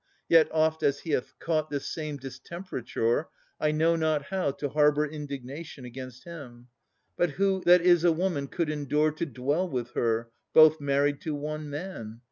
[0.27, 3.27] Yet, oft as he hath caught This same distemperature,
[3.59, 6.69] I know not how To harbour indignation against him.
[7.15, 11.35] But who that is a woman could endure To dwell with her, both married to
[11.35, 12.19] one man?